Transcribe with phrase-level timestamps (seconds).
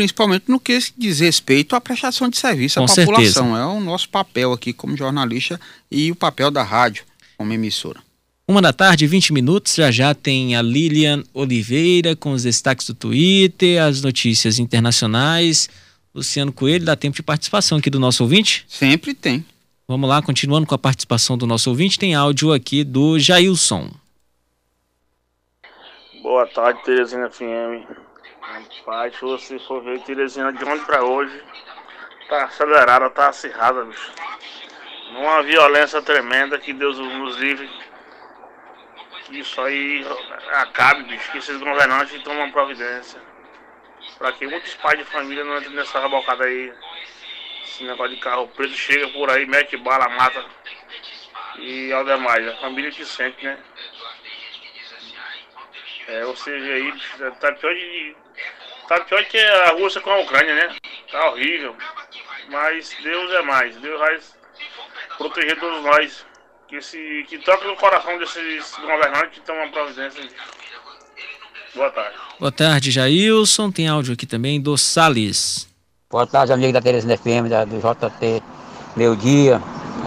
[0.00, 3.22] principalmente no que diz respeito à prestação de serviço à Com população.
[3.22, 3.58] certeza.
[3.58, 7.04] É o nosso papel aqui como jornalista e o papel da rádio
[7.36, 8.00] como emissora.
[8.48, 9.74] Uma da tarde, 20 minutos.
[9.74, 15.68] Já já tem a Lilian Oliveira com os destaques do Twitter, as notícias internacionais.
[16.14, 18.64] Luciano Coelho, dá tempo de participação aqui do nosso ouvinte?
[18.68, 19.44] Sempre tem.
[19.86, 23.90] Vamos lá, continuando com a participação do nosso ouvinte, tem áudio aqui do Jailson.
[26.22, 28.09] Boa tarde, Teresina FM.
[28.50, 31.40] Rapaz, se for ver Teresina de ontem pra hoje,
[32.28, 34.12] tá acelerada, tá acirrada, bicho.
[35.12, 37.70] Numa violência tremenda, que Deus nos livre.
[39.24, 40.04] Que isso aí
[40.52, 43.20] acabe, bicho, que esses governantes tomam providência.
[44.18, 46.72] Pra que muitos pais de família não entrem nessa rabocada aí.
[47.62, 50.44] Esse negócio de carro preto chega por aí, mete bala, mata.
[51.56, 53.58] E ao demais, a família que sente, né?
[56.10, 56.92] É, ou seja, aí
[57.40, 58.16] tá pior de.
[58.88, 60.76] Tá pior que a Rússia com a Ucrânia, né?
[61.10, 61.76] Tá horrível.
[62.48, 63.76] Mas Deus é mais.
[63.76, 64.18] Deus vai
[65.16, 66.26] proteger todos nós.
[66.66, 70.28] Que, se, que toque no coração desses governantes que tomam providência.
[71.74, 72.16] Boa tarde.
[72.38, 73.70] Boa tarde, Jailson.
[73.70, 75.68] Tem áudio aqui também do Salles.
[76.10, 78.42] Boa tarde, amigo da Teresina FM, da, do JT
[78.96, 79.60] Meu Dia.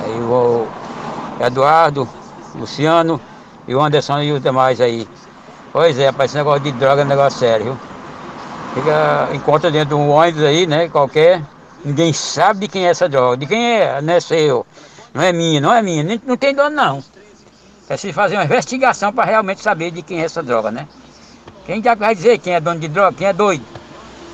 [0.03, 0.67] Aí o
[1.45, 2.07] Eduardo,
[2.55, 3.21] Luciano
[3.67, 5.07] e o Anderson e os demais aí.
[5.73, 7.77] Pois é, rapaz, esse negócio de droga é um negócio sério, viu?
[8.75, 11.41] Fica, encontra dentro de um ônibus aí, né, qualquer,
[11.83, 14.67] ninguém sabe de quem é essa droga, de quem é, não é seu,
[15.11, 17.03] não é minha, não é minha, nem, não tem dono não.
[17.97, 20.87] Se fazer uma investigação para realmente saber de quem é essa droga, né?
[21.65, 23.65] Quem já vai dizer quem é dono de droga, quem é doido?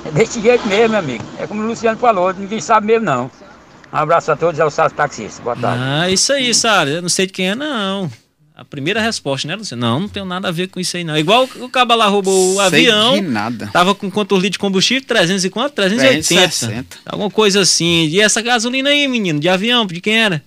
[0.04, 1.24] É desse jeito mesmo, meu amigo.
[1.38, 3.30] É como o Luciano falou, ninguém sabe mesmo não.
[3.92, 5.42] Um abraço a todos, é o Sárcio Taxista.
[5.42, 5.82] Boa tarde.
[5.82, 6.88] Ah, isso aí, Sara.
[6.88, 8.10] Eu não sei de quem é, não.
[8.60, 9.80] A primeira resposta, né, Luciano?
[9.80, 11.16] Não, não tenho nada a ver com isso aí, não.
[11.16, 13.14] Igual o cabo lá roubou o Sei avião.
[13.14, 13.68] de nada.
[13.72, 15.02] Tava com quantos litros de combustível?
[15.08, 15.72] 300 e quanto?
[15.76, 16.28] 380.
[16.28, 16.98] 360.
[17.06, 18.06] Alguma coisa assim.
[18.08, 19.40] E essa gasolina aí, menino?
[19.40, 19.86] De avião?
[19.86, 20.44] De quem era?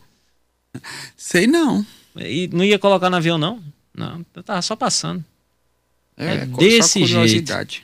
[1.18, 1.84] Sei não.
[2.16, 3.60] E não ia colocar no avião, não?
[3.98, 5.26] Não, eu tava só passando.
[6.16, 7.82] É, É desse curiosidade.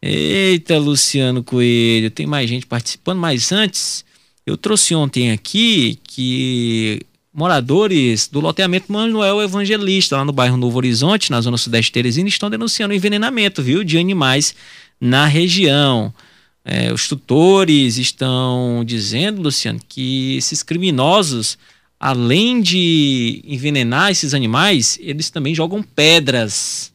[0.00, 4.02] Eita, Luciano Coelho, tem mais gente participando, mas antes,
[4.46, 7.02] eu trouxe ontem aqui que
[7.38, 12.28] moradores do loteamento Manuel Evangelista, lá no bairro Novo Horizonte, na zona sudeste de Teresina,
[12.28, 14.56] estão denunciando envenenamento, viu, de animais
[15.00, 16.12] na região.
[16.64, 21.56] É, os tutores estão dizendo, Luciano, que esses criminosos,
[22.00, 26.92] além de envenenar esses animais, eles também jogam pedras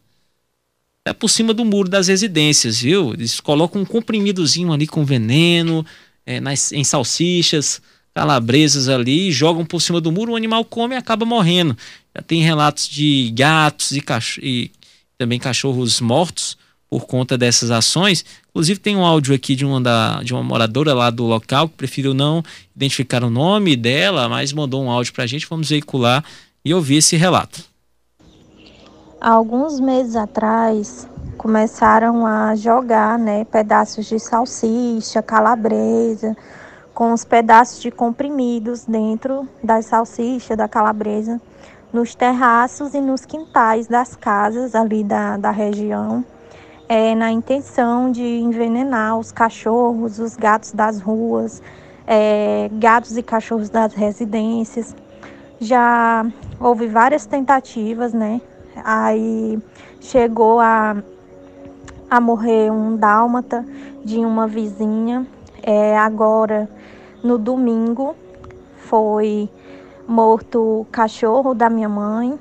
[1.06, 3.14] é por cima do muro das residências, viu?
[3.14, 5.86] Eles colocam um comprimidozinho ali com veneno,
[6.26, 7.82] é, nas, em salsichas,
[8.14, 11.76] calabresas ali, jogam por cima do muro, o animal come e acaba morrendo.
[12.16, 14.72] Já tem relatos de gatos e, cach e
[15.18, 16.58] também cachorros mortos
[16.90, 18.24] por conta dessas ações.
[18.50, 21.76] Inclusive tem um áudio aqui de uma, da, de uma moradora lá do local que
[21.76, 22.44] preferiu não
[22.76, 25.48] identificar o nome dela, mas mandou um áudio pra gente.
[25.50, 26.24] Vamos veicular
[26.64, 27.64] e ouvir esse relato.
[29.20, 31.08] Alguns meses atrás
[31.38, 36.36] começaram a jogar né, pedaços de salsicha, calabresa,
[36.94, 41.42] com os pedaços de comprimidos dentro da salsicha, da calabresa,
[41.92, 46.24] nos terraços e nos quintais das casas ali da, da região,
[46.88, 51.62] é, na intenção de envenenar os cachorros, os gatos das ruas,
[52.06, 54.96] é, gatos e cachorros das residências.
[55.60, 56.26] Já
[56.60, 58.42] houve várias tentativas, né?
[58.84, 59.60] Aí
[60.02, 60.98] chegou a,
[62.10, 63.66] a morrer um dálmata
[64.04, 65.26] de uma vizinha.
[65.62, 66.70] É, agora,
[67.24, 68.16] no domingo,
[68.76, 69.50] foi
[70.08, 72.38] morto o cachorro da minha mãe.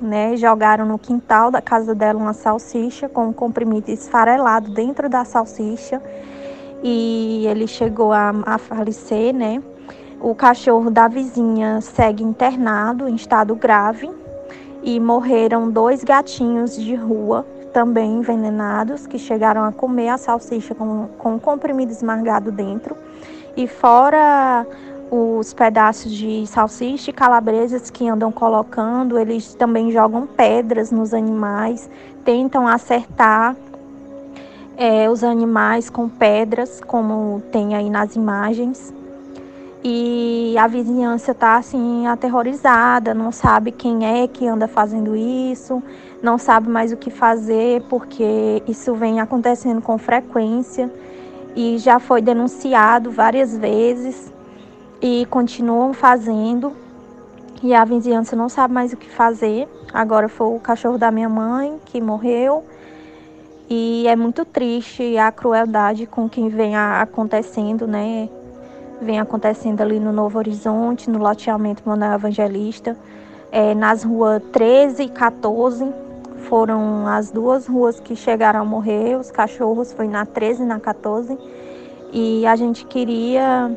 [0.00, 5.24] Né, jogaram no quintal da casa dela uma salsicha com um comprimido esfarelado dentro da
[5.24, 6.00] salsicha
[6.84, 9.60] e ele chegou a, a falecer, né?
[10.20, 14.10] O cachorro da vizinha segue internado em estado grave
[14.82, 21.08] e morreram dois gatinhos de rua, também envenenados, que chegaram a comer a salsicha com,
[21.18, 22.96] com um comprimido esmargado dentro.
[23.58, 24.64] E fora
[25.10, 31.90] os pedaços de salsicha e calabresas que andam colocando, eles também jogam pedras nos animais,
[32.24, 33.56] tentam acertar
[34.76, 38.94] é, os animais com pedras, como tem aí nas imagens.
[39.82, 45.82] E a vizinhança está assim aterrorizada, não sabe quem é que anda fazendo isso,
[46.22, 50.88] não sabe mais o que fazer porque isso vem acontecendo com frequência
[51.58, 54.32] e já foi denunciado várias vezes
[55.02, 56.72] e continuam fazendo
[57.60, 59.66] e a vizinhança não sabe mais o que fazer.
[59.92, 62.62] Agora foi o cachorro da minha mãe que morreu
[63.68, 68.28] E é muito triste a crueldade com quem vem acontecendo, né?
[69.02, 72.96] Vem acontecendo ali no Novo Horizonte, no loteamento Manuel Evangelista,
[73.50, 75.92] é, nas ruas 13 e 14.
[76.48, 80.80] Foram as duas ruas que chegaram a morrer, os cachorros foi na 13 e na
[80.80, 81.36] 14.
[82.12, 83.70] E a gente queria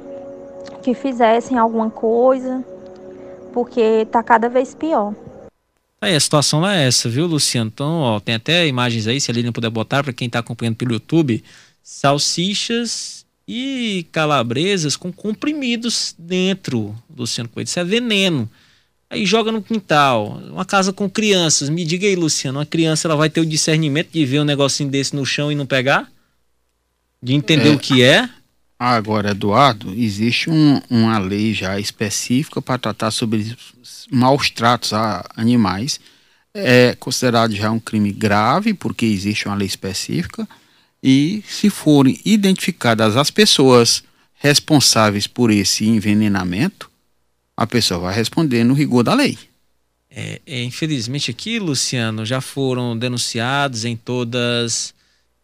[0.81, 2.63] que fizessem alguma coisa,
[3.53, 5.13] porque tá cada vez pior.
[5.99, 7.69] Aí a situação é essa, viu, Luciano?
[7.71, 10.75] Então, ó, tem até imagens aí, se a Lilian puder botar para quem está acompanhando
[10.75, 11.43] pelo YouTube,
[11.83, 17.67] salsichas e calabresas com comprimidos dentro, Luciano Coelho.
[17.67, 18.49] Isso é veneno.
[19.11, 21.67] Aí joga no quintal, uma casa com crianças.
[21.67, 24.89] Me diga aí, Luciano, uma criança ela vai ter o discernimento de ver um negocinho
[24.89, 26.09] desse no chão e não pegar?
[27.21, 27.71] De entender é.
[27.71, 28.29] o que é?
[28.79, 33.53] Agora, Eduardo, existe um, uma lei já específica para tratar sobre
[34.09, 35.99] maus tratos a animais.
[36.53, 40.47] É considerado já um crime grave, porque existe uma lei específica.
[41.03, 44.05] E se forem identificadas as pessoas
[44.35, 46.90] responsáveis por esse envenenamento,
[47.61, 49.37] a pessoa vai responder no rigor da lei.
[50.09, 54.93] É, é, infelizmente aqui, Luciano, já foram denunciados em todas,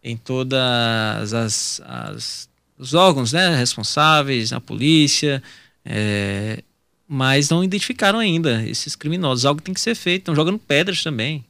[0.02, 2.48] em todas as, as
[2.78, 5.42] os órgãos né, responsáveis, a polícia,
[5.84, 6.62] é,
[7.08, 9.44] mas não identificaram ainda esses criminosos.
[9.44, 10.22] Algo tem que ser feito.
[10.22, 11.44] Estão jogando pedras também.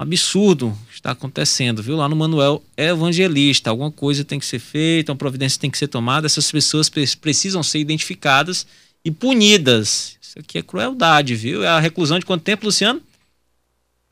[0.00, 1.94] Absurdo que está acontecendo, viu?
[1.94, 3.68] Lá no Manuel Evangelista.
[3.68, 6.26] Alguma coisa tem que ser feita, uma providência tem que ser tomada.
[6.26, 8.66] Essas pessoas precisam ser identificadas
[9.04, 10.16] e punidas.
[10.18, 11.62] Isso aqui é crueldade, viu?
[11.62, 12.98] É a reclusão de quanto tempo, Luciano?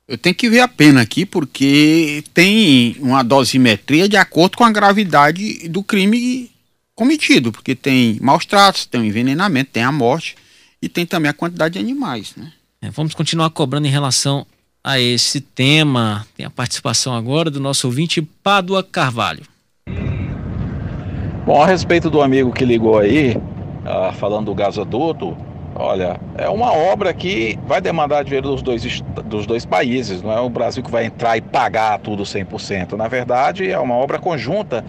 [0.06, 4.70] Eu tenho que ver a pena aqui porque tem uma dosimetria de acordo com a
[4.70, 6.50] gravidade do crime
[6.94, 10.36] cometido, porque tem maus tratos, tem o envenenamento, tem a morte
[10.82, 12.52] e tem também a quantidade de animais, né?
[12.82, 14.46] É, vamos continuar cobrando em relação
[14.82, 16.26] a esse tema.
[16.36, 19.42] Tem a participação agora do nosso ouvinte Pádua Carvalho.
[21.46, 25.36] Bom, a respeito do amigo que ligou aí, uh, falando do gasoduto,
[25.80, 30.40] Olha, é uma obra que vai demandar dinheiro dos dois, dos dois países, não é
[30.40, 32.94] o Brasil que vai entrar e pagar tudo 100%.
[32.94, 34.84] Na verdade, é uma obra conjunta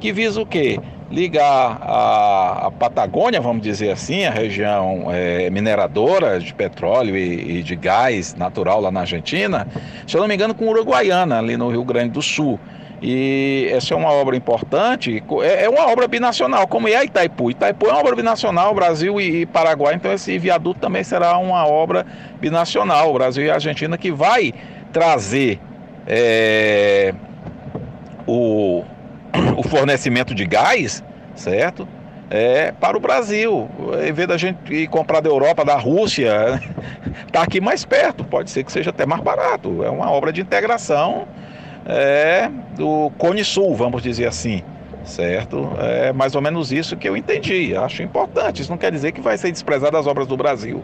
[0.00, 0.80] que visa o quê?
[1.12, 7.62] Ligar a, a Patagônia, vamos dizer assim, a região é, mineradora de petróleo e, e
[7.62, 9.68] de gás natural lá na Argentina,
[10.06, 12.58] se eu não me engano, com Uruguaiana, ali no Rio Grande do Sul.
[13.02, 17.50] E essa é uma obra importante, é, é uma obra binacional, como é a Itaipu.
[17.50, 22.06] Itaipu é uma obra binacional, Brasil e Paraguai, então esse viaduto também será uma obra
[22.40, 24.54] binacional, Brasil e Argentina, que vai
[24.92, 25.60] trazer
[26.06, 27.12] é,
[28.26, 28.82] o,
[29.56, 31.02] o fornecimento de gás,
[31.34, 31.86] certo?
[32.30, 33.68] É, para o Brasil.
[34.06, 36.60] Em vez da gente ir comprar da Europa, da Rússia,
[37.26, 39.84] está aqui mais perto, pode ser que seja até mais barato.
[39.84, 41.26] É uma obra de integração
[41.86, 44.62] é, do Cone Sul, vamos dizer assim,
[45.04, 45.70] certo?
[45.78, 47.76] É mais ou menos isso que eu entendi.
[47.76, 48.62] Acho importante.
[48.62, 50.82] Isso não quer dizer que vai ser desprezado as obras do Brasil.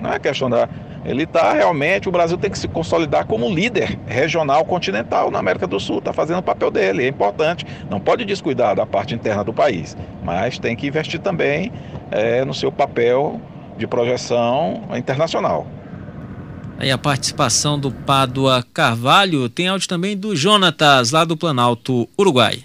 [0.00, 0.68] Não é questão da.
[1.04, 2.08] Ele está realmente.
[2.08, 5.98] O Brasil tem que se consolidar como líder regional continental na América do Sul.
[5.98, 7.04] Está fazendo o papel dele.
[7.04, 7.66] É importante.
[7.88, 11.72] Não pode descuidar da parte interna do país, mas tem que investir também
[12.10, 13.40] é, no seu papel
[13.76, 15.66] de projeção internacional.
[16.78, 22.64] Aí a participação do Pádua Carvalho, tem áudio também do Jonatas, lá do Planalto Uruguai.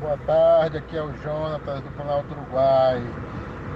[0.00, 3.02] Boa tarde, aqui é o Jonatas do Planalto Uruguai.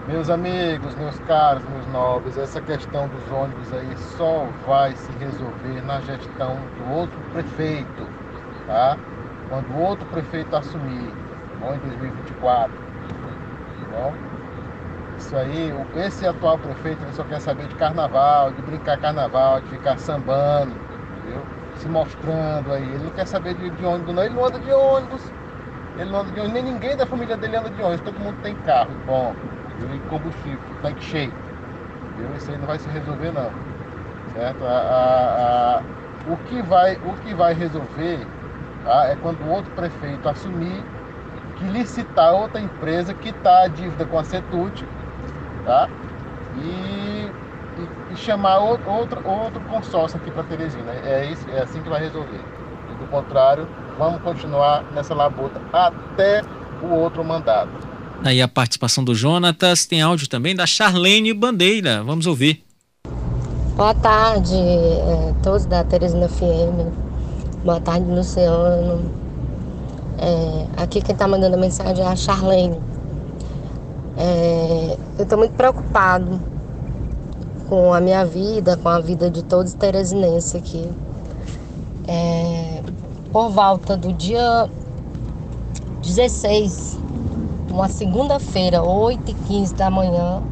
[0.09, 5.81] Meus amigos, meus caros, meus nobres, essa questão dos ônibus aí só vai se resolver
[5.83, 8.09] na gestão do outro prefeito,
[8.67, 8.99] tá?
[9.49, 11.15] Quando o outro prefeito assumir,
[11.61, 14.13] bom, em 2024, tá bom?
[15.19, 15.73] Isso aí,
[16.05, 20.73] esse atual prefeito ele só quer saber de carnaval, de brincar carnaval, de ficar sambando,
[21.17, 21.47] entendeu?
[21.83, 22.83] se mostrando aí.
[22.83, 24.25] Ele não quer saber de, de ônibus, não.
[24.25, 25.23] Ele não anda de ônibus.
[25.97, 28.01] Ele não anda de ônibus, nem ninguém da família dele anda de ônibus.
[28.01, 29.35] Todo mundo tem carro bom,
[29.95, 31.33] e combustível, tanque cheio.
[32.13, 32.37] Entendeu?
[32.37, 33.51] Isso aí não vai se resolver não.
[34.33, 34.65] Certo?
[34.65, 38.27] A, a, a, o, que vai, o que vai resolver
[38.85, 39.07] tá?
[39.07, 40.83] é quando o outro prefeito assumir
[41.57, 44.85] que licitar outra empresa que está a dívida com a CETUT
[45.65, 45.89] tá?
[46.57, 47.31] E,
[47.79, 50.93] e, e chamar outro, outro, outro consórcio aqui para Teresina.
[51.05, 52.41] É, isso, é assim que vai resolver.
[52.99, 53.67] Do contrário,
[53.99, 56.43] vamos continuar nessa labuta até
[56.83, 57.92] o outro mandato.
[58.25, 62.05] Aí a participação do Jonatas, tem áudio também da Charlene Bandeira.
[62.05, 62.65] Vamos ouvir.
[63.77, 66.93] Boa tarde, é, todos da Teresina FM.
[67.65, 69.11] Boa tarde, Luciano.
[70.19, 72.79] É, aqui quem está mandando a mensagem é a Charlene.
[74.17, 76.41] É, eu estou muito preocupado
[77.69, 80.89] com a minha vida, com a vida de todos os teresinenses aqui.
[82.07, 82.83] É,
[83.33, 84.71] por volta do dia
[86.03, 87.01] 16,
[87.73, 90.43] uma segunda-feira, 8 e 15 da manhã,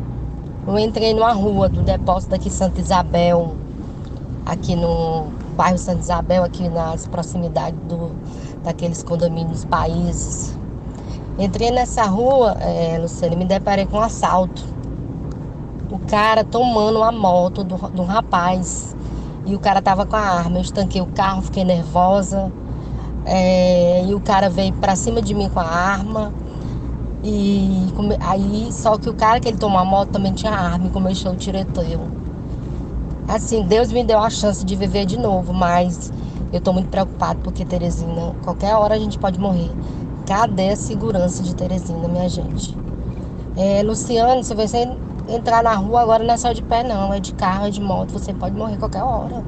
[0.67, 3.55] eu entrei numa rua do depósito aqui Santa Isabel,
[4.47, 8.13] aqui no bairro Santa Isabel, aqui nas proximidades do,
[8.65, 10.57] daqueles condomínios países.
[11.39, 14.65] Entrei nessa rua, é, Luciano, e me deparei com um assalto.
[15.91, 18.97] O cara tomando uma moto do, um rapaz.
[19.45, 20.59] E o cara tava com a arma.
[20.59, 22.51] Eu estanquei o carro, fiquei nervosa.
[23.25, 26.33] É, e o cara veio pra cima de mim com a arma.
[27.23, 30.91] E aí, só que o cara que ele tomou a moto também tinha arma e
[30.91, 32.01] começou o tiroteio.
[33.29, 36.13] Assim, Deus me deu a chance de viver de novo, mas
[36.53, 39.71] eu tô muito preocupado porque Teresina, qualquer hora a gente pode morrer.
[40.27, 42.77] Cadê a segurança de Teresina, minha gente?
[43.57, 44.89] É, Luciano, se você
[45.29, 47.81] entrar na rua agora não é só de pé não, é de carro, é de
[47.81, 49.45] moto, você pode morrer qualquer hora.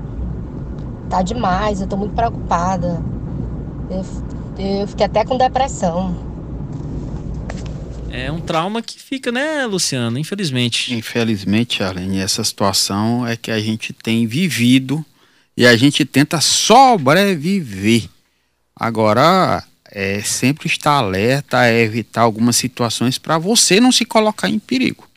[1.09, 3.03] Tá demais, eu tô muito preocupada.
[3.91, 4.05] Eu,
[4.81, 6.32] eu fiquei até com depressão.
[8.13, 10.19] É um trauma que fica, né, Luciano?
[10.19, 10.93] Infelizmente.
[10.93, 15.03] Infelizmente, Arlene, essa situação é que a gente tem vivido
[15.57, 18.05] e a gente tenta sobreviver.
[18.77, 24.59] Agora, é sempre estar alerta, é evitar algumas situações para você não se colocar em
[24.59, 25.09] perigo.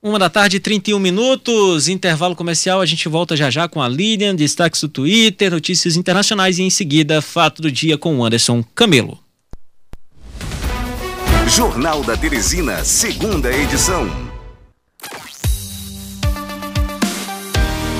[0.00, 2.80] Uma da tarde, 31 minutos, intervalo comercial.
[2.80, 6.70] A gente volta já já com a Lilian, destaques do Twitter, notícias internacionais e em
[6.70, 9.18] seguida, fato do dia com o Anderson Camelo.
[11.54, 14.08] Jornal da Teresina, segunda edição.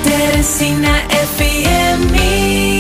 [0.02, 2.71] Teresina FM.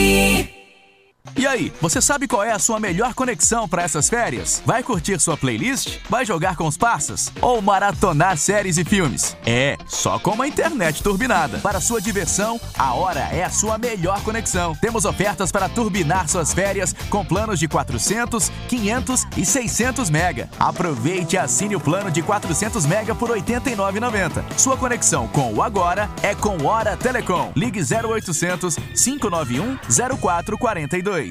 [1.34, 4.62] E aí, você sabe qual é a sua melhor conexão para essas férias?
[4.66, 5.98] Vai curtir sua playlist?
[6.10, 7.32] Vai jogar com os parceiros?
[7.40, 9.36] Ou maratonar séries e filmes?
[9.46, 11.58] É, só com uma internet turbinada.
[11.58, 14.74] Para sua diversão, a hora é a sua melhor conexão.
[14.74, 20.50] Temos ofertas para turbinar suas férias com planos de 400, 500 e 600 mega.
[20.60, 24.44] Aproveite e assine o plano de 400 mega por R$ 89,90.
[24.58, 27.52] Sua conexão com o Agora é com Hora Telecom.
[27.56, 29.78] Ligue 0800 591
[30.18, 31.21] 0442.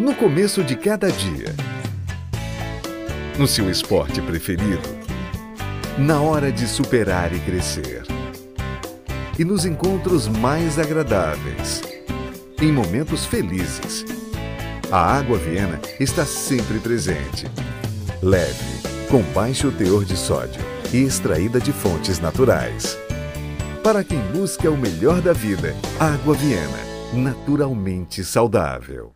[0.00, 1.54] No começo de cada dia.
[3.38, 4.82] No seu esporte preferido.
[5.96, 8.02] Na hora de superar e crescer.
[9.38, 11.82] E nos encontros mais agradáveis.
[12.60, 14.04] Em momentos felizes.
[14.90, 17.46] A Água Viena está sempre presente.
[18.20, 20.60] Leve, com baixo teor de sódio
[20.92, 22.98] e extraída de fontes naturais.
[23.84, 29.15] Para quem busca o melhor da vida, Água Viena naturalmente saudável.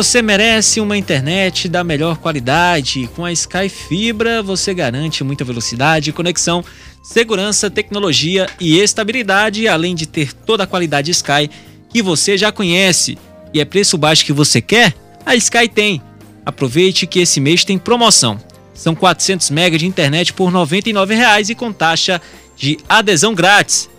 [0.00, 3.06] Você merece uma internet da melhor qualidade.
[3.14, 6.64] Com a Sky Fibra, você garante muita velocidade, conexão,
[7.02, 11.50] segurança, tecnologia e estabilidade, além de ter toda a qualidade Sky
[11.90, 13.18] que você já conhece.
[13.52, 14.94] E é preço baixo que você quer?
[15.26, 16.00] A Sky tem.
[16.46, 18.40] Aproveite que esse mês tem promoção.
[18.72, 22.22] São 400 MB de internet por R$ 99,00 e com taxa
[22.56, 23.90] de adesão grátis.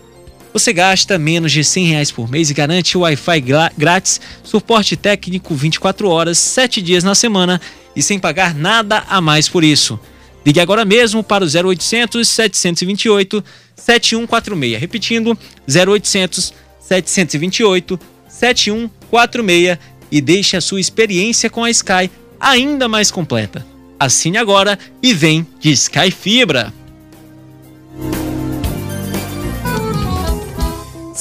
[0.52, 3.40] Você gasta menos de 100 reais por mês e garante Wi-Fi
[3.76, 7.60] grátis, suporte técnico 24 horas, 7 dias na semana
[7.96, 9.98] e sem pagar nada a mais por isso.
[10.44, 13.44] Ligue agora mesmo para o 0800 728
[13.76, 14.80] 7146.
[14.80, 19.78] Repetindo, 0800 728 7146
[20.10, 23.64] e deixe a sua experiência com a Sky ainda mais completa.
[23.98, 26.72] Assine agora e vem de Sky Fibra.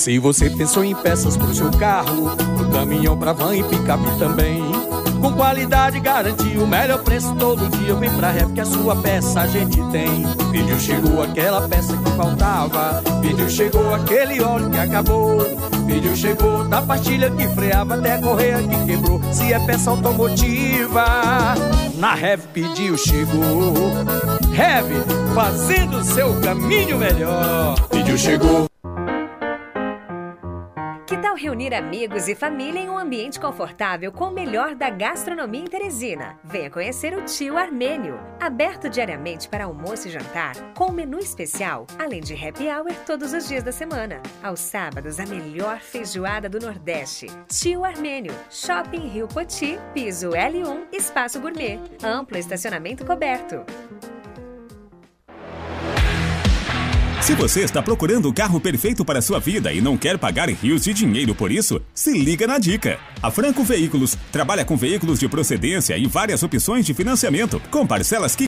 [0.02, 4.64] Se você pensou em peças pro seu carro, pro caminhão, pra van e picape também.
[5.22, 7.94] Com qualidade garantia o melhor preço todo dia.
[7.94, 10.26] Vem pra Rev que a sua peça a gente tem.
[10.52, 13.04] Pediu, chegou aquela peça que faltava.
[13.22, 15.46] Pediu, chegou aquele óleo que acabou.
[15.86, 19.22] Pediu, chegou da pastilha que freava até a correia que quebrou.
[19.32, 21.06] Se é peça automotiva,
[21.98, 23.76] na Rev pediu, chegou.
[24.52, 25.06] Rev,
[25.36, 27.80] fazendo seu caminho melhor.
[27.92, 28.71] Pediu, chegou.
[31.12, 35.60] Que tal reunir amigos e família em um ambiente confortável com o melhor da gastronomia
[35.60, 36.40] em Teresina?
[36.42, 42.22] Venha conhecer o Tio Armênio, aberto diariamente para almoço e jantar, com menu especial, além
[42.22, 44.22] de happy hour todos os dias da semana.
[44.42, 47.28] Aos sábados, a melhor feijoada do Nordeste.
[47.50, 53.66] Tio Armênio, Shopping Rio Poti, piso L1, espaço gourmet, amplo estacionamento coberto.
[57.32, 60.84] Se você está procurando o carro perfeito para sua vida e não quer pagar rios
[60.84, 63.00] de dinheiro por isso, se liga na dica.
[63.24, 68.36] A Franco Veículos trabalha com veículos de procedência e várias opções de financiamento, com parcelas
[68.36, 68.40] que